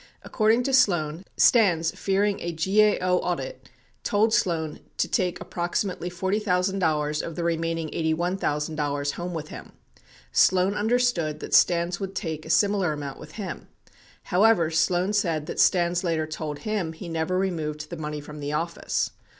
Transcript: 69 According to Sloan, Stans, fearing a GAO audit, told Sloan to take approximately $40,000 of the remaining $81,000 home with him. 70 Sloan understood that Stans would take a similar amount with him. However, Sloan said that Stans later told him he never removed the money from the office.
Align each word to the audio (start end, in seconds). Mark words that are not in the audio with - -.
69 0.21 0.21
According 0.23 0.63
to 0.63 0.73
Sloan, 0.73 1.25
Stans, 1.37 1.91
fearing 1.91 2.39
a 2.41 2.51
GAO 2.53 3.17
audit, 3.17 3.69
told 4.01 4.33
Sloan 4.33 4.79
to 4.97 5.07
take 5.07 5.39
approximately 5.39 6.09
$40,000 6.09 7.21
of 7.21 7.35
the 7.35 7.43
remaining 7.43 7.87
$81,000 7.89 9.11
home 9.11 9.35
with 9.35 9.49
him. 9.49 9.73
70 9.93 10.03
Sloan 10.31 10.73
understood 10.73 11.39
that 11.41 11.53
Stans 11.53 11.99
would 11.99 12.15
take 12.15 12.47
a 12.47 12.49
similar 12.49 12.93
amount 12.93 13.19
with 13.19 13.33
him. 13.33 13.67
However, 14.23 14.71
Sloan 14.71 15.13
said 15.13 15.45
that 15.45 15.59
Stans 15.59 16.03
later 16.03 16.25
told 16.25 16.57
him 16.65 16.93
he 16.93 17.07
never 17.07 17.37
removed 17.37 17.91
the 17.91 17.95
money 17.95 18.21
from 18.21 18.39
the 18.39 18.53
office. 18.53 19.11